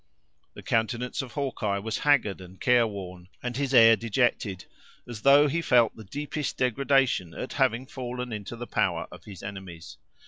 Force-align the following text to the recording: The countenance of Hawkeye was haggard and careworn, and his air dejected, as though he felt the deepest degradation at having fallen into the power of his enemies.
The 0.55 0.63
countenance 0.63 1.21
of 1.21 1.33
Hawkeye 1.33 1.77
was 1.77 1.99
haggard 1.99 2.41
and 2.41 2.59
careworn, 2.59 3.29
and 3.43 3.55
his 3.55 3.71
air 3.71 3.95
dejected, 3.95 4.65
as 5.07 5.21
though 5.21 5.47
he 5.47 5.61
felt 5.61 5.95
the 5.95 6.03
deepest 6.03 6.57
degradation 6.57 7.35
at 7.35 7.53
having 7.53 7.85
fallen 7.85 8.33
into 8.33 8.55
the 8.55 8.65
power 8.65 9.05
of 9.11 9.25
his 9.25 9.43
enemies. 9.43 9.97